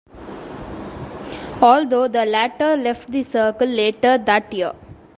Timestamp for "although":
1.61-2.07